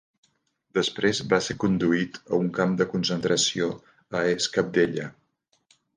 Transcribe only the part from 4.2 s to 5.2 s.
a es Capdellà.